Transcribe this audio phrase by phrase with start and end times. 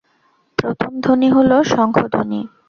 [0.57, 2.41] প্রথম ধ্বনি হল শঙ্খধ্বনি।